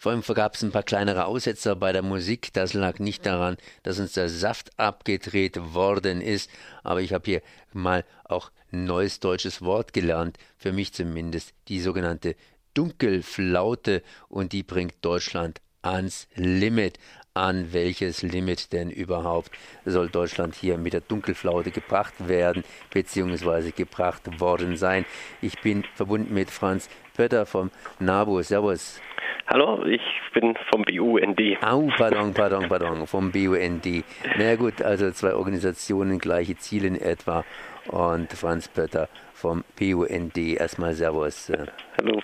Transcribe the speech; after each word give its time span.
Vor 0.00 0.12
allem 0.12 0.22
gab 0.22 0.54
es 0.54 0.62
ein 0.62 0.72
paar 0.72 0.82
kleinere 0.82 1.26
Aussetzer 1.26 1.76
bei 1.76 1.92
der 1.92 2.00
Musik. 2.00 2.54
Das 2.54 2.72
lag 2.72 3.00
nicht 3.00 3.26
daran, 3.26 3.58
dass 3.82 3.98
uns 3.98 4.14
der 4.14 4.30
Saft 4.30 4.70
abgedreht 4.78 5.74
worden 5.74 6.22
ist. 6.22 6.50
Aber 6.82 7.02
ich 7.02 7.12
habe 7.12 7.26
hier 7.26 7.42
mal 7.74 8.06
auch 8.24 8.50
neues 8.70 9.20
deutsches 9.20 9.60
Wort 9.60 9.92
gelernt, 9.92 10.38
für 10.56 10.72
mich 10.72 10.94
zumindest, 10.94 11.52
die 11.68 11.80
sogenannte 11.80 12.34
Dunkelflaute. 12.72 14.02
Und 14.30 14.54
die 14.54 14.62
bringt 14.62 14.94
Deutschland 15.02 15.60
ans 15.82 16.28
Limit 16.34 16.98
an 17.34 17.72
welches 17.72 18.22
Limit 18.22 18.72
denn 18.72 18.90
überhaupt 18.90 19.52
soll 19.84 20.08
Deutschland 20.08 20.54
hier 20.56 20.78
mit 20.78 20.94
der 20.94 21.00
Dunkelflaute 21.00 21.70
gebracht 21.70 22.14
werden, 22.26 22.64
beziehungsweise 22.92 23.70
gebracht 23.70 24.40
worden 24.40 24.76
sein. 24.76 25.04
Ich 25.40 25.60
bin 25.60 25.84
verbunden 25.94 26.34
mit 26.34 26.50
Franz 26.50 26.88
Pötter 27.20 27.44
vom 27.44 27.70
NABU. 27.98 28.40
Servus. 28.40 28.98
Hallo, 29.46 29.84
ich 29.84 30.00
bin 30.32 30.56
vom 30.72 30.84
BUND. 30.84 31.38
Au, 31.60 31.90
pardon, 31.98 32.32
pardon, 32.32 32.66
pardon, 32.66 33.06
vom 33.06 33.30
BUND. 33.30 34.04
Na 34.38 34.54
gut, 34.54 34.80
also 34.80 35.10
zwei 35.10 35.34
Organisationen, 35.34 36.18
gleiche 36.18 36.56
Ziele 36.56 36.88
in 36.88 36.96
etwa. 36.96 37.44
Und 37.88 38.32
Franz 38.32 38.68
Pötter 38.68 39.10
vom 39.34 39.64
BUND. 39.78 40.38
Erstmal 40.38 40.94
Servus. 40.94 41.52
Hallo. 41.98 42.22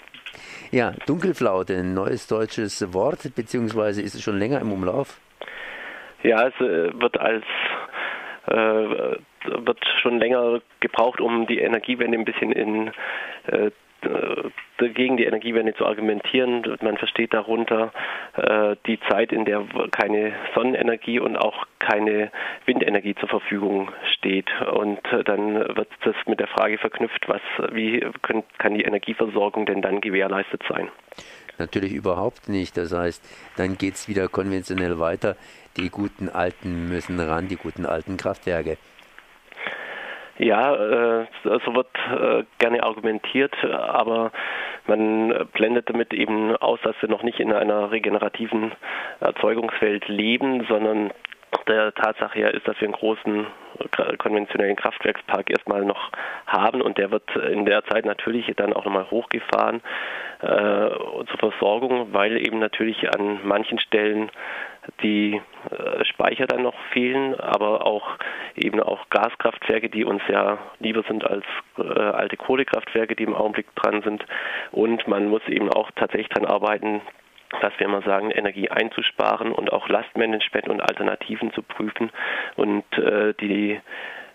Ja, 0.70 0.94
Dunkelflaute, 1.04 1.74
ein 1.76 1.92
neues 1.92 2.26
deutsches 2.26 2.94
Wort, 2.94 3.34
beziehungsweise 3.34 4.00
ist 4.00 4.14
es 4.14 4.22
schon 4.22 4.38
länger 4.38 4.62
im 4.62 4.72
Umlauf? 4.72 5.20
Ja, 6.22 6.48
es 6.48 6.54
äh, 6.54 6.98
wird 6.98 7.20
als 7.20 7.44
äh, 8.46 8.54
wird 8.54 9.78
schon 10.00 10.20
länger 10.20 10.62
gebraucht, 10.80 11.20
um 11.20 11.46
die 11.46 11.58
Energiewende 11.58 12.16
ein 12.16 12.24
bisschen 12.24 12.52
in 12.52 12.92
äh, 13.48 13.70
gegen 14.78 15.16
die 15.16 15.24
Energiewende 15.24 15.74
zu 15.74 15.86
argumentieren. 15.86 16.62
Man 16.82 16.96
versteht 16.96 17.32
darunter 17.32 17.92
äh, 18.36 18.76
die 18.86 18.98
Zeit, 19.08 19.32
in 19.32 19.44
der 19.44 19.64
keine 19.90 20.32
Sonnenenergie 20.54 21.18
und 21.18 21.36
auch 21.36 21.66
keine 21.78 22.30
Windenergie 22.66 23.14
zur 23.14 23.28
Verfügung 23.28 23.90
steht. 24.14 24.48
Und 24.72 25.00
äh, 25.12 25.24
dann 25.24 25.54
wird 25.54 25.88
das 26.04 26.14
mit 26.26 26.40
der 26.40 26.48
Frage 26.48 26.78
verknüpft, 26.78 27.28
was, 27.28 27.40
wie 27.72 28.04
können, 28.22 28.44
kann 28.58 28.74
die 28.74 28.82
Energieversorgung 28.82 29.66
denn 29.66 29.82
dann 29.82 30.00
gewährleistet 30.00 30.62
sein? 30.68 30.88
Natürlich 31.58 31.92
überhaupt 31.94 32.48
nicht. 32.48 32.76
Das 32.76 32.92
heißt, 32.92 33.24
dann 33.56 33.78
geht 33.78 33.94
es 33.94 34.08
wieder 34.08 34.28
konventionell 34.28 34.98
weiter. 34.98 35.36
Die 35.76 35.88
guten 35.88 36.28
Alten 36.28 36.88
müssen 36.88 37.18
ran, 37.18 37.48
die 37.48 37.56
guten 37.56 37.86
alten 37.86 38.16
Kraftwerke. 38.16 38.76
Ja, 40.38 40.74
äh, 40.74 41.26
so 41.44 41.74
wird 41.74 41.88
äh, 42.10 42.44
gerne 42.58 42.82
argumentiert, 42.82 43.54
aber 43.64 44.32
man 44.86 45.48
blendet 45.52 45.88
damit 45.88 46.12
eben 46.12 46.54
aus, 46.56 46.78
dass 46.82 46.94
wir 47.00 47.08
noch 47.08 47.22
nicht 47.22 47.40
in 47.40 47.52
einer 47.52 47.90
regenerativen 47.90 48.72
Erzeugungswelt 49.20 50.08
leben, 50.08 50.66
sondern 50.68 51.10
der 51.66 51.92
Tatsache 51.94 52.38
her 52.38 52.54
ist, 52.54 52.66
dass 52.68 52.80
wir 52.80 52.88
einen 52.88 52.92
großen 52.92 53.46
konventionellen 54.18 54.76
Kraftwerkspark 54.76 55.50
erstmal 55.50 55.84
noch 55.84 56.10
haben 56.46 56.80
und 56.80 56.98
der 56.98 57.10
wird 57.10 57.28
in 57.36 57.64
der 57.64 57.84
Zeit 57.84 58.04
natürlich 58.04 58.50
dann 58.56 58.72
auch 58.72 58.84
nochmal 58.84 59.10
hochgefahren 59.10 59.82
äh, 60.40 60.46
zur 60.46 61.38
Versorgung, 61.38 62.12
weil 62.12 62.36
eben 62.38 62.58
natürlich 62.58 63.08
an 63.14 63.40
manchen 63.44 63.78
Stellen 63.78 64.30
die 65.02 65.40
äh, 65.70 65.85
Speicher 66.26 66.46
dann 66.46 66.62
noch 66.62 66.74
fehlen, 66.92 67.38
aber 67.38 67.86
auch 67.86 68.18
eben 68.56 68.80
auch 68.80 69.08
Gaskraftwerke, 69.10 69.88
die 69.88 70.04
uns 70.04 70.22
ja 70.28 70.58
lieber 70.80 71.04
sind 71.06 71.24
als 71.24 71.44
äh, 71.78 71.82
alte 71.82 72.36
Kohlekraftwerke, 72.36 73.14
die 73.14 73.22
im 73.22 73.34
Augenblick 73.34 73.74
dran 73.76 74.02
sind. 74.02 74.24
Und 74.72 75.06
man 75.06 75.28
muss 75.28 75.46
eben 75.46 75.70
auch 75.70 75.90
tatsächlich 75.94 76.28
daran 76.30 76.48
arbeiten, 76.48 77.00
dass 77.60 77.72
wir 77.78 77.86
immer 77.86 78.02
sagen, 78.02 78.30
Energie 78.32 78.68
einzusparen 78.68 79.52
und 79.52 79.72
auch 79.72 79.88
Lastmanagement 79.88 80.68
und 80.68 80.80
Alternativen 80.80 81.52
zu 81.52 81.62
prüfen. 81.62 82.10
Und 82.56 82.84
äh, 82.98 83.32
die 83.40 83.80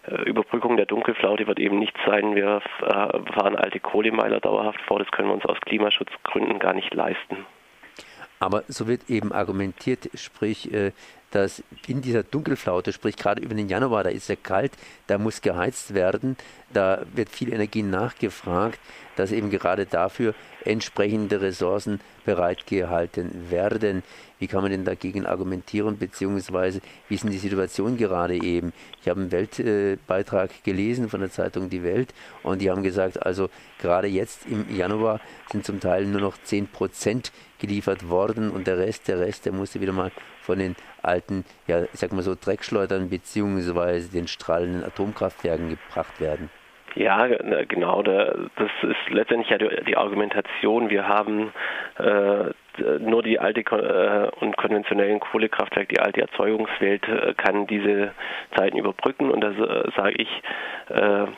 äh, 0.07 0.21
Überbrückung 0.23 0.77
der 0.77 0.85
Dunkelflaute 0.85 1.45
wird 1.47 1.59
eben 1.59 1.77
nicht 1.77 1.95
sein, 2.05 2.35
wir 2.35 2.61
äh, 2.83 3.33
fahren 3.33 3.57
alte 3.57 3.81
Kohlemeiler 3.81 4.39
dauerhaft 4.39 4.79
vor, 4.87 4.99
das 4.99 5.11
können 5.11 5.27
wir 5.27 5.33
uns 5.33 5.45
aus 5.45 5.59
Klimaschutzgründen 5.59 6.57
gar 6.59 6.73
nicht 6.73 6.93
leisten. 6.93 7.45
Aber 8.39 8.63
so 8.67 8.87
wird 8.87 9.09
eben 9.09 9.31
argumentiert, 9.33 10.09
sprich, 10.15 10.73
äh, 10.73 10.93
dass 11.31 11.63
in 11.87 12.01
dieser 12.01 12.23
Dunkelflaute, 12.23 12.93
sprich 12.93 13.15
gerade 13.15 13.41
über 13.41 13.55
den 13.55 13.69
Januar, 13.69 14.03
da 14.03 14.09
ist 14.09 14.29
ja 14.29 14.35
kalt, 14.35 14.73
da 15.07 15.17
muss 15.17 15.41
geheizt 15.41 15.93
werden, 15.93 16.37
da 16.73 17.03
wird 17.13 17.29
viel 17.29 17.53
Energie 17.53 17.83
nachgefragt, 17.83 18.79
dass 19.15 19.31
eben 19.31 19.49
gerade 19.49 19.85
dafür 19.85 20.33
entsprechende 20.65 21.41
Ressourcen 21.41 21.99
bereitgehalten 22.25 23.49
werden. 23.49 24.03
Wie 24.39 24.47
kann 24.47 24.61
man 24.61 24.71
denn 24.71 24.85
dagegen 24.85 25.25
argumentieren, 25.25 25.97
beziehungsweise 25.97 26.81
wie 27.07 27.15
ist 27.15 27.23
denn 27.23 27.31
die 27.31 27.37
Situation 27.37 27.97
gerade 27.97 28.35
eben? 28.35 28.73
Ich 29.01 29.09
habe 29.09 29.21
einen 29.21 29.31
Weltbeitrag 29.31 30.63
gelesen 30.63 31.09
von 31.09 31.19
der 31.19 31.31
Zeitung 31.31 31.69
Die 31.69 31.83
Welt 31.83 32.13
und 32.41 32.61
die 32.61 32.71
haben 32.71 32.83
gesagt, 32.83 33.23
also 33.23 33.49
gerade 33.79 34.07
jetzt 34.07 34.47
im 34.47 34.75
Januar 34.75 35.19
sind 35.51 35.65
zum 35.65 35.79
Teil 35.79 36.05
nur 36.05 36.21
noch 36.21 36.37
10 36.41 36.67
Prozent 36.69 37.31
geliefert 37.59 38.09
worden 38.09 38.49
und 38.49 38.65
der 38.65 38.77
Rest, 38.77 39.07
der 39.07 39.19
Rest, 39.19 39.45
der 39.45 39.53
musste 39.53 39.81
wieder 39.81 39.93
mal 39.93 40.11
von 40.41 40.57
den 40.57 40.75
alten, 41.03 41.45
ja, 41.67 41.83
ich 41.83 41.99
sag 41.99 42.11
mal 42.11 42.23
so, 42.23 42.35
Dreckschleudern 42.35 43.09
beziehungsweise 43.09 44.09
den 44.09 44.27
strahlenden 44.27 44.83
Atomkraftwerken 44.83 45.69
gebracht 45.69 46.19
werden. 46.19 46.49
Ja, 46.95 47.25
genau. 47.67 48.01
Das 48.03 48.71
ist 48.81 49.09
letztendlich 49.09 49.49
ja 49.49 49.57
die 49.57 49.95
Argumentation. 49.95 50.89
Wir 50.89 51.07
haben 51.07 51.53
äh, 51.97 52.99
nur 52.99 53.23
die 53.23 53.39
alte 53.39 53.61
äh, 53.61 54.43
und 54.43 54.57
konventionellen 54.57 55.19
Kohlekraftwerke, 55.19 55.95
die 55.95 55.99
alte 56.01 56.21
Erzeugungswelt 56.21 57.07
äh, 57.07 57.33
kann 57.35 57.67
diese 57.67 58.11
Zeiten 58.57 58.77
überbrücken. 58.77 59.31
Und 59.31 59.41
da 59.41 59.53
sage 59.95 60.15
ich, 60.17 60.29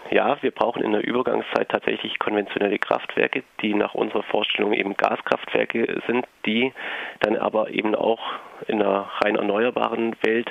ja, 0.09 0.41
wir 0.41 0.49
brauchen 0.49 0.81
in 0.81 0.93
der 0.93 1.05
Übergangszeit 1.05 1.69
tatsächlich 1.69 2.17
konventionelle 2.17 2.79
Kraftwerke, 2.79 3.43
die 3.61 3.75
nach 3.75 3.93
unserer 3.93 4.23
Vorstellung 4.23 4.73
eben 4.73 4.97
Gaskraftwerke 4.97 6.01
sind, 6.07 6.25
die 6.47 6.73
dann 7.19 7.37
aber 7.37 7.69
eben 7.69 7.93
auch 7.93 8.19
in 8.67 8.81
einer 8.81 9.09
rein 9.23 9.35
erneuerbaren 9.35 10.15
Welt 10.23 10.49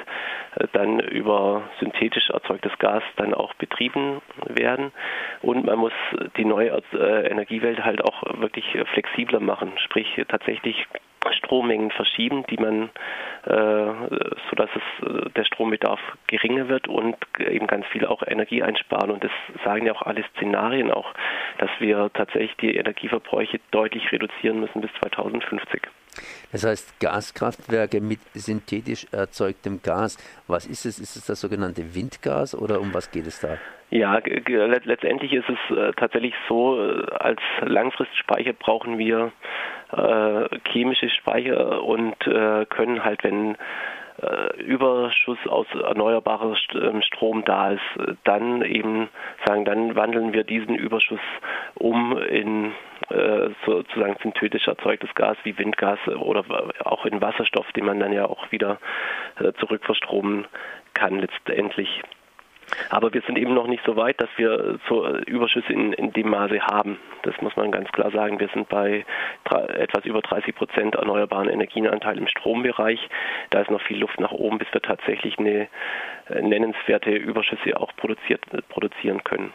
äh, 0.57 0.67
dann 0.73 1.01
über 1.01 1.63
synthetisch 1.81 2.31
erzeugtes 2.31 2.73
Gas 2.79 3.03
dann 3.17 3.35
auch 3.35 3.55
betrieben 3.55 4.23
werden. 4.47 4.93
Und 5.43 5.65
man 5.67 5.79
muss 5.79 5.93
die 6.37 6.45
neue 6.45 6.83
äh, 6.93 7.29
Energiewelt 7.29 7.85
halt 7.85 8.05
auch 8.05 8.23
wirklich 8.41 8.65
flexibler 8.93 9.41
machen, 9.41 9.73
sprich 9.79 10.21
tatsächlich 10.29 10.87
Strommengen 11.31 11.91
verschieben, 11.91 12.45
die 12.51 12.57
man, 12.57 12.91
äh, 13.45 13.51
so 14.51 14.57
dass 14.57 14.71
es 14.75 15.33
der 15.35 15.45
Strombedarf 15.45 16.01
geringer 16.27 16.69
wird 16.69 16.89
und 16.89 17.17
eben 17.39 17.67
ganz 17.67 17.87
viel 17.87 18.07
auch 18.07 18.23
Energie 18.27 18.63
einsparen. 18.63 19.11
Und 19.11 19.25
das 19.25 19.31
sagen 19.65 19.87
ja 19.87 19.93
auch 19.93 20.03
alle 20.03 20.25
Szenarien 20.37 20.91
auch, 20.91 21.13
dass 21.59 21.71
wir 21.79 22.11
tatsächlich 22.15 22.57
die 22.57 22.77
Energieverbräuche 22.77 23.61
deutlich 23.71 24.11
reduzieren 24.13 24.61
müssen 24.61 24.81
bis 24.81 24.91
2050. 25.01 25.83
Das 26.51 26.65
heißt, 26.65 27.01
Gaskraftwerke 27.01 28.01
mit 28.01 28.21
synthetisch 28.35 29.07
erzeugtem 29.13 29.81
Gas, 29.83 30.19
was 30.47 30.67
ist 30.67 30.85
es? 30.85 30.99
Ist 30.99 31.17
es 31.17 31.27
das 31.27 31.41
sogenannte 31.41 31.95
Windgas 31.95 32.55
oder 32.55 32.81
um 32.81 32.93
was 32.93 33.11
geht 33.11 33.27
es 33.27 33.41
da? 33.41 33.59
Ja, 33.91 34.19
letztendlich 34.25 35.35
ist 35.35 35.49
es 35.51 35.77
äh, 35.77 35.93
tatsächlich 35.93 36.35
so, 36.49 36.81
äh, 36.81 37.05
als 37.11 37.41
Langfristspeicher 37.61 38.55
brauchen 38.55 38.97
wir 38.97 39.33
äh, 39.93 40.49
chemische 40.71 41.11
Speicher 41.11 41.83
und 41.83 42.15
äh, 42.27 42.65
können 42.67 43.05
halt, 43.05 43.23
wenn 43.23 43.57
äh, 44.23 44.63
Überschuss 44.63 45.39
aus 45.47 45.67
erneuerbarer 45.75 46.57
ähm, 46.75 47.03
Strom 47.03 47.45
da 47.45 47.73
ist, 47.73 48.19
dann 48.25 48.63
eben 48.63 49.11
sagen, 49.45 49.67
dann 49.67 49.95
wandeln 49.95 50.33
wir 50.33 50.45
diesen 50.45 50.75
Überschuss 50.75 51.21
um 51.75 52.17
in 52.17 52.73
äh, 53.11 53.51
sozusagen 53.67 54.17
synthetisch 54.23 54.69
erzeugtes 54.69 55.15
Gas 55.15 55.37
wie 55.45 55.57
Windgas 55.59 55.99
oder 56.09 56.45
auch 56.85 57.05
in 57.07 57.21
Wasserstoff, 57.21 57.71
den 57.73 57.87
man 57.87 58.01
dann 58.01 58.13
ja 58.13 58.27
auch 58.27 58.51
wieder 58.53 58.79
äh, 59.39 59.53
zurückverstromen 59.55 60.47
kann 60.95 61.19
letztendlich. 61.19 62.03
Aber 62.91 63.13
wir 63.13 63.23
sind 63.23 63.39
eben 63.39 63.55
noch 63.55 63.67
nicht 63.67 63.85
so 63.85 63.97
weit, 63.97 64.21
dass 64.21 64.31
wir 64.37 64.79
so 64.89 65.07
Überschüsse 65.27 65.73
in, 65.73 65.93
in 65.93 66.13
dem 66.13 66.31
Maße 66.31 66.61
haben. 66.61 66.99
Das 67.23 67.35
muss 67.41 67.55
man 67.57 67.71
ganz 67.71 67.91
klar 67.93 68.11
sagen. 68.11 68.41
Wir 68.41 68.49
sind 68.49 68.69
bei 68.69 69.05
etwas 69.51 70.05
über 70.05 70.21
30 70.21 70.55
Prozent 70.55 70.95
erneuerbaren 70.95 71.49
Energienanteil 71.49 72.19
im 72.19 72.27
Strombereich. 72.27 73.01
Da 73.51 73.61
ist 73.61 73.71
noch 73.71 73.83
viel 73.83 73.99
Luft 73.99 74.21
nach 74.21 74.33
oben, 74.33 74.59
bis 74.59 74.73
wir 74.73 74.81
tatsächlich 74.81 75.39
eine 75.39 75.69
äh, 76.29 76.41
nennenswerte 76.41 77.11
Überschüsse 77.11 77.79
auch 77.79 77.95
produziert, 77.97 78.43
produzieren 78.69 79.23
können. 79.25 79.53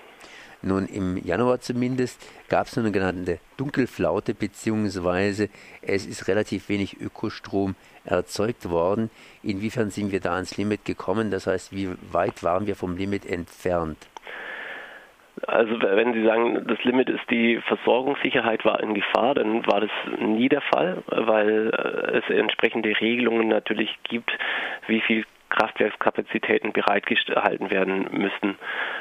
Nun, 0.62 0.88
im 0.88 1.18
Januar 1.18 1.60
zumindest 1.60 2.20
gab 2.50 2.68
es 2.68 2.78
eine 2.78 2.92
genannte 2.92 3.40
Dunkelflaute, 3.58 4.34
beziehungsweise 4.34 5.50
es 5.82 6.06
ist 6.06 6.28
relativ 6.28 6.70
wenig 6.70 7.00
Ökostrom 7.00 7.76
erzeugt 8.06 8.70
worden. 8.70 9.10
Inwiefern 9.44 9.92
sind 9.92 10.12
wir 10.12 10.20
da 10.20 10.34
ans 10.34 10.58
Limit 10.58 10.86
gekommen? 10.86 11.30
Das 11.30 11.48
heißt, 11.48 11.74
wie 11.74 11.90
weit 12.12 12.44
waren 12.44 12.66
wir 12.68 12.76
vom 12.76 12.98
Limit 12.98 13.26
entfernt? 13.26 13.98
Also 15.46 15.80
wenn 15.80 16.14
Sie 16.14 16.24
sagen, 16.24 16.66
das 16.68 16.84
Limit 16.84 17.10
ist 17.10 17.30
die 17.30 17.62
Versorgungssicherheit 17.68 18.66
war 18.66 18.82
in 18.82 18.96
Gefahr, 18.96 19.36
dann 19.36 19.66
war 19.68 19.82
das 19.82 19.92
nie 20.20 20.50
der 20.50 20.62
Fall, 20.62 21.04
weil 21.08 21.70
äh, 21.70 22.18
es 22.18 22.30
entsprechende 22.30 22.90
Regelungen 23.00 23.48
natürlich 23.48 23.96
gibt, 24.04 24.32
wie 24.88 25.02
viel 25.02 25.26
Kraftwerkskapazitäten 25.50 26.74
bereitgehalten 26.74 27.70
werden 27.70 28.08
müssten. 28.12 28.58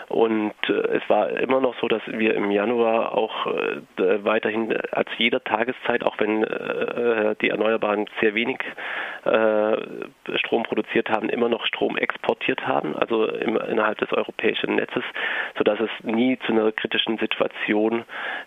Und 0.08 0.54
äh, 0.68 0.72
es 0.72 1.02
war 1.08 1.30
immer 1.30 1.60
noch 1.60 1.74
so, 1.80 1.88
dass 1.88 2.02
wir 2.06 2.34
im 2.34 2.50
Januar 2.50 3.16
auch 3.16 3.46
äh, 3.46 4.24
weiterhin 4.24 4.76
als 4.92 5.08
jeder 5.18 5.42
Tageszeit, 5.42 6.04
auch 6.04 6.16
wenn 6.18 6.44
äh, 6.44 7.34
die 7.40 7.50
Erneuerbaren 7.50 8.06
sehr 8.20 8.34
wenig 8.34 8.58
Strom 10.36 10.62
produziert 10.62 11.10
haben, 11.10 11.28
immer 11.30 11.48
noch 11.48 11.66
Strom 11.66 11.96
exportiert 11.96 12.64
haben, 12.64 12.94
also 12.94 13.26
innerhalb 13.26 13.98
des 13.98 14.12
europäischen 14.12 14.76
Netzes, 14.76 15.02
sodass 15.58 15.78
es 15.80 15.90
nie 16.04 16.38
zu 16.46 16.52
einer 16.52 16.72
kritischen 16.72 17.18
Situation 17.18 18.04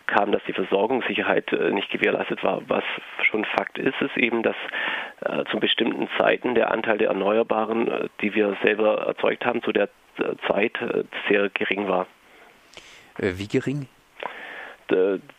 kam, 0.07 0.31
dass 0.31 0.43
die 0.47 0.53
Versorgungssicherheit 0.53 1.51
äh, 1.53 1.71
nicht 1.71 1.89
gewährleistet 1.89 2.43
war. 2.43 2.61
Was 2.67 2.83
schon 3.29 3.45
Fakt 3.45 3.77
ist, 3.77 3.99
ist 4.01 4.17
eben, 4.17 4.43
dass 4.43 4.55
äh, 5.21 5.43
zu 5.51 5.59
bestimmten 5.59 6.07
Zeiten 6.17 6.55
der 6.55 6.71
Anteil 6.71 6.97
der 6.97 7.09
Erneuerbaren 7.09 8.09
die 8.21 8.33
wir 8.33 8.57
selber 8.63 9.07
erzeugt 9.07 9.45
haben, 9.45 9.61
zu 9.63 9.71
der 9.71 9.89
Zeit 10.47 10.79
äh, 10.81 11.03
sehr 11.29 11.49
gering 11.49 11.87
war. 11.87 12.07
Äh, 13.17 13.33
wie 13.37 13.47
gering? 13.47 13.87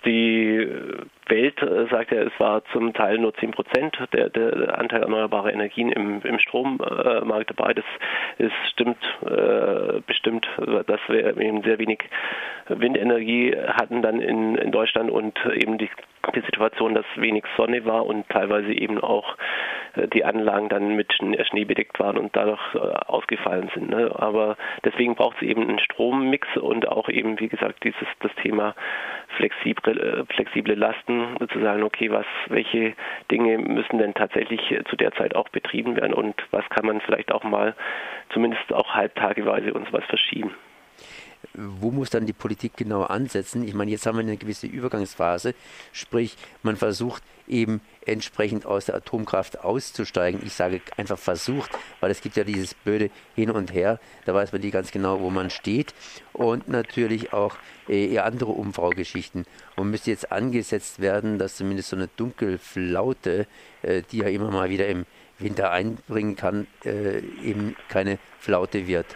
Die 0.04 0.68
Welt 1.30 1.62
äh, 1.62 1.86
sagt 1.90 2.12
ja, 2.12 2.22
es 2.22 2.38
war 2.38 2.64
zum 2.72 2.92
Teil 2.92 3.18
nur 3.18 3.34
10 3.34 3.52
Prozent 3.52 3.98
der, 4.12 4.28
der, 4.30 4.78
Anteil 4.78 5.02
erneuerbarer 5.02 5.52
Energien 5.52 5.90
im, 5.92 6.20
im 6.22 6.38
Strommarkt 6.38 7.50
dabei. 7.50 7.74
Das 7.74 7.84
ist 8.38 8.52
stimmt 8.70 8.98
äh, 9.24 10.00
bestimmt, 10.06 10.46
dass 10.86 11.00
wir 11.08 11.36
eben 11.36 11.62
sehr 11.62 11.78
wenig 11.78 12.00
Windenergie 12.68 13.56
hatten 13.56 14.02
dann 14.02 14.20
in, 14.20 14.54
in 14.56 14.70
Deutschland 14.70 15.10
und 15.10 15.38
eben 15.54 15.78
die, 15.78 15.90
die 16.34 16.40
Situation, 16.40 16.94
dass 16.94 17.04
wenig 17.16 17.44
Sonne 17.56 17.84
war 17.84 18.06
und 18.06 18.28
teilweise 18.28 18.72
eben 18.72 19.00
auch 19.00 19.36
äh, 19.94 20.08
die 20.08 20.24
Anlagen 20.24 20.68
dann 20.68 20.94
mit 20.94 21.12
Schnee 21.12 21.64
bedeckt 21.64 21.98
waren 21.98 22.18
und 22.18 22.34
dadurch 22.36 22.74
äh, 22.74 22.78
ausgefallen 22.78 23.70
sind. 23.74 23.90
Ne? 23.90 24.10
Aber 24.14 24.56
deswegen 24.84 25.14
braucht 25.14 25.36
es 25.36 25.42
eben 25.42 25.62
einen 25.62 25.78
Strommix 25.78 26.48
und 26.56 26.86
auch 26.88 27.08
eben, 27.08 27.38
wie 27.40 27.48
gesagt, 27.48 27.82
dieses 27.84 28.06
das 28.20 28.32
Thema 28.42 28.74
flexible, 29.36 30.26
flexible 30.34 30.74
Lasten, 30.74 31.19
sozusagen, 31.38 31.82
okay, 31.82 32.10
was, 32.10 32.26
welche 32.48 32.94
Dinge 33.30 33.58
müssen 33.58 33.98
denn 33.98 34.14
tatsächlich 34.14 34.60
zu 34.88 34.96
der 34.96 35.12
Zeit 35.12 35.34
auch 35.34 35.48
betrieben 35.48 35.96
werden 35.96 36.14
und 36.14 36.34
was 36.50 36.68
kann 36.70 36.86
man 36.86 37.00
vielleicht 37.00 37.32
auch 37.32 37.44
mal 37.44 37.74
zumindest 38.32 38.72
auch 38.72 38.94
halbtageweise 38.94 39.72
uns 39.72 39.92
was 39.92 40.04
verschieben 40.04 40.52
wo 41.54 41.90
muss 41.90 42.10
dann 42.10 42.26
die 42.26 42.32
Politik 42.32 42.76
genau 42.76 43.02
ansetzen? 43.02 43.66
Ich 43.66 43.74
meine, 43.74 43.90
jetzt 43.90 44.06
haben 44.06 44.18
wir 44.18 44.22
eine 44.22 44.36
gewisse 44.36 44.66
Übergangsphase, 44.66 45.54
sprich, 45.92 46.36
man 46.62 46.76
versucht 46.76 47.22
eben 47.48 47.80
entsprechend 48.06 48.66
aus 48.66 48.86
der 48.86 48.94
Atomkraft 48.96 49.60
auszusteigen. 49.60 50.40
Ich 50.44 50.54
sage 50.54 50.80
einfach 50.96 51.18
versucht, 51.18 51.70
weil 52.00 52.10
es 52.10 52.20
gibt 52.20 52.36
ja 52.36 52.44
dieses 52.44 52.74
blöde 52.74 53.10
Hin 53.34 53.50
und 53.50 53.72
Her, 53.72 53.98
da 54.24 54.34
weiß 54.34 54.52
man 54.52 54.62
nie 54.62 54.70
ganz 54.70 54.90
genau, 54.90 55.20
wo 55.20 55.30
man 55.30 55.50
steht. 55.50 55.94
Und 56.32 56.68
natürlich 56.68 57.32
auch 57.32 57.56
äh, 57.88 58.18
andere 58.18 58.52
Umfraugeschichten. 58.52 59.46
Und 59.76 59.90
müsste 59.90 60.10
jetzt 60.10 60.32
angesetzt 60.32 61.00
werden, 61.00 61.38
dass 61.38 61.56
zumindest 61.56 61.90
so 61.90 61.96
eine 61.96 62.08
Dunkelflaute, 62.16 63.46
äh, 63.82 64.02
die 64.10 64.18
ja 64.18 64.28
immer 64.28 64.50
mal 64.50 64.70
wieder 64.70 64.88
im 64.88 65.06
Winter 65.38 65.70
einbringen 65.70 66.36
kann, 66.36 66.66
äh, 66.84 67.18
eben 67.42 67.76
keine 67.88 68.18
Flaute 68.38 68.86
wird. 68.86 69.06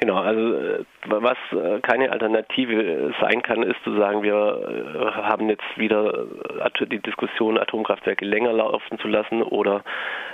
Genau, 0.00 0.16
also 0.16 0.54
äh, 0.54 0.84
was 1.06 1.36
äh, 1.50 1.80
keine 1.80 2.12
Alternative 2.12 3.12
sein 3.20 3.42
kann, 3.42 3.64
ist 3.64 3.82
zu 3.82 3.96
sagen, 3.96 4.22
wir 4.22 4.32
äh, 4.32 5.22
haben 5.22 5.48
jetzt 5.48 5.64
wieder 5.76 6.26
die 6.90 7.00
Diskussion, 7.00 7.58
Atomkraftwerke 7.58 8.24
länger 8.24 8.52
laufen 8.52 8.98
zu 8.98 9.08
lassen 9.08 9.42
oder 9.42 9.82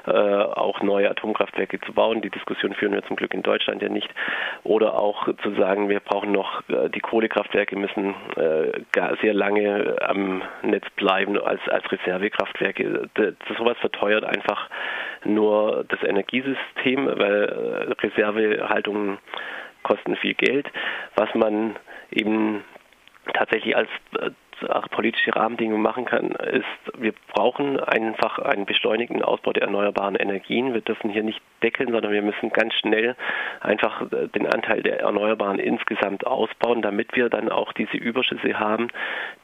auch 0.07 0.83
neue 0.83 1.11
Atomkraftwerke 1.11 1.81
zu 1.81 1.95
bauen. 1.95 2.21
Die 2.21 2.29
Diskussion 2.29 2.75
führen 2.75 2.93
wir 2.93 3.03
zum 3.05 3.17
Glück 3.17 3.33
in 3.33 3.43
Deutschland 3.43 3.81
ja 3.81 3.89
nicht. 3.89 4.09
Oder 4.65 4.99
auch 4.99 5.29
zu 5.43 5.55
sagen, 5.55 5.89
wir 5.89 6.01
brauchen 6.01 6.31
noch, 6.31 6.61
die 6.69 7.01
Kohlekraftwerke 7.01 7.75
müssen 7.77 8.15
sehr 9.23 9.33
lange 9.33 9.97
am 10.07 10.43
Netz 10.63 10.85
bleiben 10.97 11.41
als, 11.41 11.61
als 11.69 11.91
Reservekraftwerke. 11.91 13.09
Sowas 13.57 13.79
verteuert 13.79 14.25
einfach 14.25 14.69
nur 15.25 15.85
das 15.89 16.03
Energiesystem, 16.03 17.07
weil 17.07 17.95
Reservehaltungen 18.01 19.19
kosten 19.83 20.17
viel 20.17 20.35
Geld, 20.35 20.67
was 21.17 21.33
man 21.35 21.77
eben 22.11 22.65
tatsächlich 23.33 23.77
als 23.77 23.89
äh, 24.63 24.81
politische 24.91 25.35
Rahmenbedingungen 25.35 25.83
machen 25.83 26.05
kann, 26.05 26.31
ist, 26.31 26.65
wir 26.99 27.13
brauchen 27.33 27.81
einfach 27.81 28.39
einen 28.39 28.67
beschleunigten 28.67 29.23
Ausbau 29.23 29.53
der 29.53 29.65
erneuerbaren 29.65 30.17
Energien. 30.17 30.75
Wir 30.75 30.81
dürfen 30.81 31.11
hier 31.11 31.23
nicht 31.23 31.41
deckeln, 31.63 31.91
sondern 31.93 32.13
wir 32.13 32.23
müssen 32.23 32.51
ganz 32.51 32.75
schnell 32.75 33.17
einfach 33.61 34.03
äh, 34.13 34.29
den 34.29 34.47
Anteil 34.47 34.83
der 34.83 35.01
Erneuerbaren 35.01 35.59
insgesamt 35.59 36.27
ausbauen, 36.27 36.83
damit 36.83 37.15
wir 37.15 37.29
dann 37.29 37.49
auch 37.49 37.73
diese 37.73 37.97
Überschüsse 37.97 38.59
haben, 38.59 38.89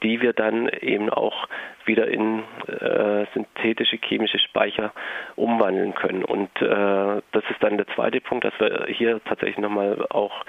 die 0.03 0.21
wir 0.21 0.33
dann 0.33 0.69
eben 0.69 1.09
auch 1.09 1.47
wieder 1.85 2.07
in 2.07 2.43
äh, 2.67 3.25
synthetische 3.33 3.97
chemische 3.97 4.39
Speicher 4.39 4.93
umwandeln 5.35 5.95
können. 5.95 6.23
Und 6.23 6.49
äh, 6.61 7.21
das 7.31 7.43
ist 7.49 7.61
dann 7.61 7.77
der 7.77 7.87
zweite 7.87 8.21
Punkt, 8.21 8.45
dass 8.45 8.53
wir 8.59 8.85
hier 8.87 9.21
tatsächlich 9.25 9.57
nochmal 9.57 10.05
auch 10.09 10.45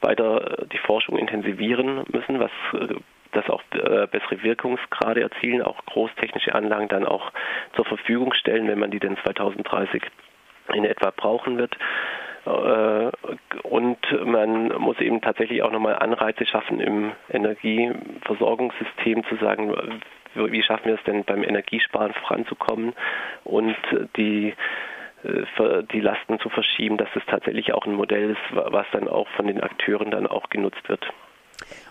weiter 0.00 0.66
die 0.70 0.78
Forschung 0.78 1.16
intensivieren 1.16 2.04
müssen, 2.12 2.40
was 2.40 2.50
äh, 2.74 2.94
das 3.32 3.48
auch 3.48 3.62
äh, 3.72 4.06
bessere 4.06 4.42
Wirkungsgrade 4.42 5.22
erzielen, 5.22 5.62
auch 5.62 5.84
großtechnische 5.86 6.54
Anlagen 6.54 6.88
dann 6.88 7.06
auch 7.06 7.32
zur 7.74 7.84
Verfügung 7.84 8.32
stellen, 8.34 8.68
wenn 8.68 8.78
man 8.78 8.90
die 8.90 9.00
denn 9.00 9.16
2030 9.18 10.02
in 10.74 10.84
etwa 10.84 11.10
brauchen 11.10 11.58
wird. 11.58 11.76
Äh, 12.46 13.10
und 13.62 13.98
man 14.24 14.68
muss 14.78 14.98
eben 15.00 15.20
tatsächlich 15.20 15.62
auch 15.62 15.72
nochmal 15.72 15.96
Anreize 15.96 16.46
schaffen 16.46 16.80
im 16.80 17.12
Energieversorgungssystem 17.30 19.24
zu 19.24 19.36
sagen, 19.36 20.00
wie 20.34 20.62
schaffen 20.62 20.86
wir 20.86 20.94
es 20.94 21.02
denn 21.04 21.24
beim 21.24 21.42
Energiesparen 21.42 22.14
voranzukommen 22.14 22.94
und 23.44 23.76
die 24.16 24.54
äh, 25.24 25.82
die 25.92 26.00
Lasten 26.00 26.38
zu 26.38 26.48
verschieben, 26.48 26.96
dass 26.96 27.08
es 27.14 27.22
tatsächlich 27.26 27.72
auch 27.74 27.84
ein 27.84 27.94
Modell 27.94 28.30
ist, 28.30 28.40
was 28.52 28.86
dann 28.92 29.08
auch 29.08 29.28
von 29.36 29.46
den 29.46 29.60
Akteuren 29.60 30.10
dann 30.10 30.26
auch 30.26 30.48
genutzt 30.48 30.88
wird. 30.88 31.06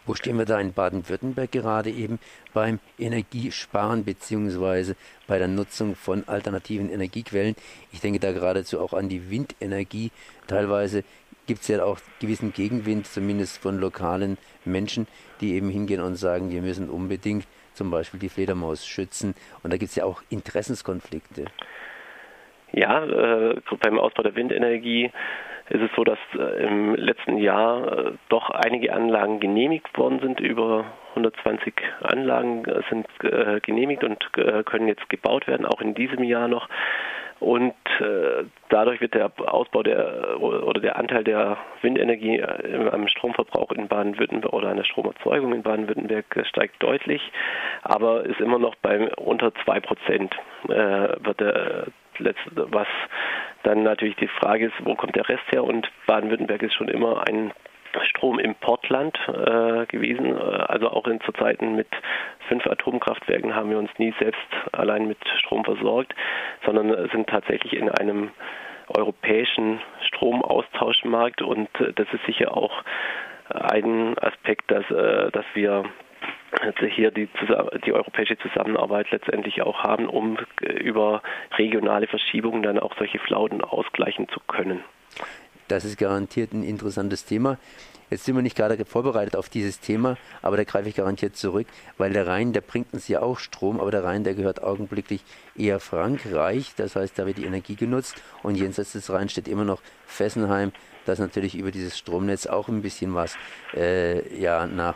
Wo 0.09 0.15
stehen 0.15 0.39
wir 0.39 0.45
da 0.45 0.59
in 0.59 0.73
Baden-Württemberg 0.73 1.51
gerade 1.51 1.91
eben 1.91 2.17
beim 2.51 2.79
Energiesparen 2.97 4.05
beziehungsweise 4.05 4.95
bei 5.27 5.37
der 5.37 5.47
Nutzung 5.47 5.95
von 5.95 6.27
alternativen 6.27 6.91
Energiequellen? 6.91 7.55
Ich 7.93 8.01
denke 8.01 8.19
da 8.19 8.31
geradezu 8.31 8.79
auch 8.79 8.93
an 8.93 9.07
die 9.07 9.29
Windenergie. 9.29 10.09
Teilweise 10.47 11.03
gibt 11.45 11.61
es 11.61 11.67
ja 11.67 11.83
auch 11.83 11.99
gewissen 12.19 12.53
Gegenwind, 12.53 13.05
zumindest 13.05 13.61
von 13.61 13.77
lokalen 13.77 14.39
Menschen, 14.65 15.05
die 15.41 15.53
eben 15.53 15.69
hingehen 15.69 16.01
und 16.01 16.15
sagen, 16.15 16.49
wir 16.49 16.63
müssen 16.63 16.89
unbedingt 16.89 17.45
zum 17.75 17.91
Beispiel 17.91 18.19
die 18.19 18.29
Fledermaus 18.29 18.87
schützen. 18.87 19.35
Und 19.61 19.71
da 19.71 19.77
gibt 19.77 19.91
es 19.91 19.95
ja 19.95 20.05
auch 20.05 20.23
Interessenskonflikte. 20.31 21.45
Ja, 22.71 23.05
äh, 23.05 23.61
beim 23.79 23.99
Ausbau 23.99 24.23
der 24.23 24.33
Windenergie 24.33 25.11
ist 25.69 25.81
es 25.81 25.89
so, 25.95 26.03
dass 26.03 26.17
äh, 26.33 26.65
im 26.65 26.95
letzten 26.95 27.37
Jahr 27.37 28.07
äh, 28.07 28.11
doch 28.29 28.49
einige 28.49 28.93
Anlagen 28.93 29.39
genehmigt 29.39 29.97
worden 29.97 30.19
sind. 30.19 30.39
Über 30.39 30.85
120 31.11 31.73
Anlagen 32.01 32.65
äh, 32.65 32.81
sind 32.89 33.07
genehmigt 33.63 34.03
und 34.03 34.31
können 34.33 34.87
jetzt 34.87 35.09
gebaut 35.09 35.47
werden, 35.47 35.65
auch 35.65 35.81
in 35.81 35.93
diesem 35.93 36.23
Jahr 36.23 36.47
noch. 36.47 36.69
Und 37.39 37.73
dadurch 38.67 38.99
wird 38.99 39.13
der 39.13 39.31
Ausbau 39.37 39.81
der 39.81 40.41
oder 40.41 40.81
der 40.81 40.97
Anteil 40.97 41.23
der 41.23 41.57
Windenergie 41.81 42.43
am 42.43 43.07
Stromverbrauch 43.07 43.71
in 43.71 43.87
Baden-Württemberg 43.87 44.51
oder 44.51 44.69
an 44.69 44.77
der 44.77 44.83
Stromerzeugung 44.83 45.53
in 45.53 45.63
Baden-Württemberg 45.63 46.45
steigt 46.45 46.83
deutlich, 46.83 47.21
aber 47.81 48.25
ist 48.25 48.41
immer 48.41 48.59
noch 48.59 48.75
bei 48.75 49.09
unter 49.15 49.53
zwei 49.63 49.79
Prozent 49.79 50.35
wird 50.67 51.39
der 51.39 51.87
was 52.19 52.87
dann 53.63 53.83
natürlich 53.83 54.15
die 54.15 54.27
Frage 54.27 54.67
ist, 54.67 54.75
wo 54.83 54.95
kommt 54.95 55.15
der 55.15 55.27
Rest 55.27 55.43
her? 55.51 55.63
Und 55.63 55.89
Baden-Württemberg 56.07 56.61
ist 56.63 56.75
schon 56.75 56.87
immer 56.87 57.27
ein 57.27 57.51
Stromimportland 58.09 59.17
äh, 59.27 59.85
gewesen. 59.87 60.37
Äh, 60.37 60.39
also 60.39 60.89
auch 60.89 61.07
in 61.07 61.21
zu 61.21 61.31
Zeiten 61.33 61.75
mit 61.75 61.87
fünf 62.47 62.65
Atomkraftwerken 62.67 63.55
haben 63.55 63.69
wir 63.69 63.79
uns 63.79 63.91
nie 63.97 64.13
selbst 64.19 64.47
allein 64.71 65.07
mit 65.07 65.17
Strom 65.37 65.63
versorgt, 65.65 66.13
sondern 66.65 67.09
sind 67.09 67.27
tatsächlich 67.27 67.73
in 67.73 67.89
einem 67.89 68.31
europäischen 68.87 69.79
Stromaustauschmarkt 70.07 71.41
und 71.41 71.69
äh, 71.79 71.93
das 71.93 72.07
ist 72.13 72.25
sicher 72.25 72.55
auch 72.55 72.83
ein 73.49 74.17
Aspekt, 74.19 74.69
dass, 74.71 74.89
äh, 74.91 75.31
dass 75.31 75.45
wir 75.53 75.85
hier 76.93 77.11
die, 77.11 77.27
die 77.85 77.93
europäische 77.93 78.37
Zusammenarbeit 78.37 79.11
letztendlich 79.11 79.61
auch 79.61 79.83
haben, 79.83 80.07
um 80.07 80.37
über 80.61 81.21
regionale 81.57 82.07
Verschiebungen 82.07 82.63
dann 82.63 82.79
auch 82.79 82.95
solche 82.97 83.19
Flauten 83.19 83.61
ausgleichen 83.61 84.27
zu 84.29 84.39
können. 84.41 84.83
Das 85.67 85.85
ist 85.85 85.97
garantiert 85.97 86.53
ein 86.53 86.63
interessantes 86.63 87.25
Thema. 87.25 87.57
Jetzt 88.09 88.25
sind 88.25 88.35
wir 88.35 88.41
nicht 88.41 88.57
gerade 88.57 88.83
vorbereitet 88.85 89.35
auf 89.35 89.49
dieses 89.49 89.79
Thema, 89.79 90.17
aber 90.41 90.57
da 90.57 90.63
greife 90.63 90.89
ich 90.89 90.95
garantiert 90.95 91.35
zurück, 91.35 91.67
weil 91.99 92.11
der 92.11 92.25
Rhein, 92.25 92.53
der 92.53 92.61
bringt 92.61 92.91
uns 92.91 93.07
ja 93.07 93.21
auch 93.21 93.37
Strom, 93.37 93.79
aber 93.79 93.91
der 93.91 94.03
Rhein, 94.03 94.23
der 94.23 94.33
gehört 94.33 94.63
augenblicklich 94.63 95.23
eher 95.55 95.79
Frankreich. 95.79 96.73
Das 96.75 96.95
heißt, 96.95 97.19
da 97.19 97.27
wird 97.27 97.37
die 97.37 97.45
Energie 97.45 97.75
genutzt 97.75 98.19
und 98.41 98.55
jenseits 98.55 98.93
des 98.93 99.11
Rheins 99.11 99.33
steht 99.33 99.47
immer 99.47 99.63
noch 99.63 99.81
Fessenheim, 100.07 100.71
das 101.05 101.19
natürlich 101.19 101.55
über 101.55 101.69
dieses 101.69 101.97
Stromnetz 101.99 102.47
auch 102.47 102.67
ein 102.67 102.81
bisschen 102.81 103.13
was 103.13 103.37
äh, 103.75 104.35
ja, 104.39 104.65
nach 104.65 104.95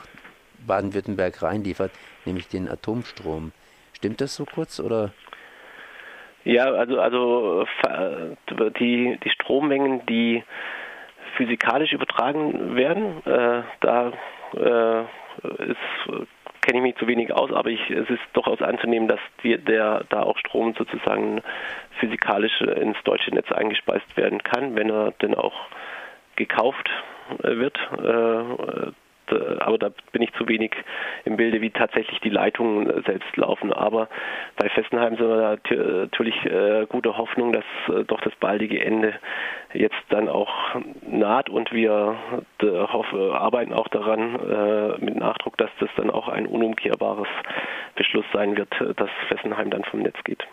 Baden-Württemberg 0.67 1.41
reinliefert, 1.41 1.91
nämlich 2.25 2.47
den 2.47 2.69
Atomstrom. 2.69 3.51
Stimmt 3.93 4.21
das 4.21 4.35
so 4.35 4.45
kurz 4.45 4.79
oder? 4.79 5.11
Ja, 6.43 6.65
also 6.65 6.99
also 6.99 7.65
äh, 7.87 8.71
die 8.79 9.17
die 9.23 9.29
Strommengen, 9.29 10.05
die 10.07 10.43
physikalisch 11.37 11.93
übertragen 11.93 12.75
werden, 12.75 13.25
äh, 13.25 13.63
da 13.79 14.11
äh, 14.55 15.05
kenne 16.61 16.77
ich 16.77 16.81
mich 16.81 16.95
zu 16.95 17.07
wenig 17.07 17.33
aus, 17.33 17.51
aber 17.51 17.69
ich, 17.69 17.89
es 17.89 18.09
ist 18.09 18.21
durchaus 18.33 18.61
anzunehmen, 18.61 19.07
dass 19.07 19.19
die, 19.43 19.57
der 19.57 20.05
da 20.09 20.23
auch 20.23 20.37
Strom 20.37 20.73
sozusagen 20.77 21.41
physikalisch 21.99 22.61
ins 22.61 22.97
deutsche 23.03 23.31
Netz 23.31 23.51
eingespeist 23.51 24.15
werden 24.15 24.41
kann, 24.43 24.75
wenn 24.75 24.89
er 24.89 25.11
denn 25.21 25.35
auch 25.35 25.67
gekauft 26.35 26.89
äh, 27.43 27.57
wird. 27.57 27.77
Äh, 29.31 29.35
äh, 29.35 29.59
aber 29.59 29.77
da 29.77 29.89
bin 30.11 30.21
ich 30.21 30.33
zu 30.33 30.47
wenig 30.47 30.71
im 31.25 31.37
Bilde, 31.37 31.61
wie 31.61 31.69
tatsächlich 31.69 32.19
die 32.19 32.29
Leitungen 32.29 32.89
äh, 32.89 33.01
selbst 33.05 33.35
laufen. 33.35 33.73
Aber 33.73 34.09
bei 34.57 34.69
Fessenheim 34.69 35.15
sind 35.17 35.27
wir 35.27 35.37
da 35.37 35.77
natürlich 36.01 36.35
äh, 36.45 36.85
gute 36.87 37.17
Hoffnung, 37.17 37.51
dass 37.51 37.65
äh, 37.89 38.03
doch 38.03 38.21
das 38.21 38.35
baldige 38.35 38.83
Ende 38.83 39.13
jetzt 39.73 39.95
dann 40.09 40.29
auch 40.29 40.75
naht 41.07 41.49
und 41.49 41.71
wir 41.71 42.15
äh, 42.61 42.77
arbeiten 42.77 43.73
auch 43.73 43.87
daran 43.87 44.35
äh, 44.35 45.03
mit 45.03 45.15
Nachdruck, 45.15 45.57
dass 45.57 45.71
das 45.79 45.89
dann 45.95 46.09
auch 46.09 46.27
ein 46.27 46.45
unumkehrbares 46.45 47.27
Beschluss 47.95 48.25
sein 48.33 48.57
wird, 48.57 48.69
dass 48.97 49.09
Fessenheim 49.27 49.69
dann 49.69 49.83
vom 49.83 50.01
Netz 50.01 50.17
geht. 50.23 50.45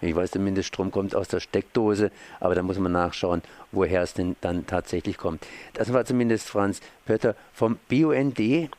Ich 0.00 0.14
weiß, 0.14 0.30
der 0.32 0.40
Mindeststrom 0.40 0.90
kommt 0.90 1.14
aus 1.14 1.28
der 1.28 1.40
Steckdose, 1.40 2.10
aber 2.40 2.54
da 2.54 2.62
muss 2.62 2.78
man 2.78 2.92
nachschauen, 2.92 3.42
woher 3.72 4.02
es 4.02 4.14
denn 4.14 4.36
dann 4.40 4.66
tatsächlich 4.66 5.16
kommt. 5.16 5.46
Das 5.74 5.92
war 5.92 6.04
zumindest 6.04 6.48
Franz 6.48 6.80
Pötter 7.04 7.34
vom 7.52 7.78
BUND 7.88 8.70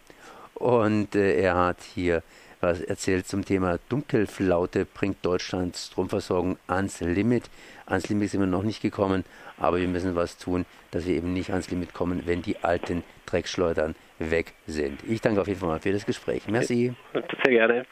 und 0.55 1.15
äh, 1.15 1.41
er 1.41 1.55
hat 1.55 1.81
hier 1.81 2.23
was 2.59 2.81
erzählt 2.81 3.27
zum 3.27 3.45
Thema 3.45 3.77
Dunkelflaute 3.89 4.85
bringt 4.85 5.23
Deutschlands 5.23 5.87
Stromversorgung 5.87 6.57
ans 6.65 7.01
Limit. 7.01 7.49
Ans 7.85 8.09
Limit 8.09 8.31
sind 8.31 8.39
wir 8.39 8.47
noch 8.47 8.63
nicht 8.63 8.81
gekommen, 8.81 9.25
aber 9.57 9.77
wir 9.79 9.87
müssen 9.87 10.15
was 10.15 10.37
tun, 10.37 10.65
dass 10.91 11.05
wir 11.05 11.15
eben 11.15 11.33
nicht 11.33 11.51
ans 11.51 11.69
Limit 11.69 11.93
kommen, 11.93 12.23
wenn 12.25 12.41
die 12.41 12.57
alten 12.63 13.03
Dreckschleudern 13.27 13.95
weg 14.19 14.53
sind. 14.65 14.99
Ich 15.07 15.21
danke 15.21 15.41
auf 15.41 15.47
jeden 15.47 15.59
Fall 15.59 15.69
mal 15.69 15.79
für 15.79 15.91
das 15.91 16.05
Gespräch. 16.05 16.47
Merci. 16.47 16.93
Sehr 17.13 17.51
gerne. 17.51 17.85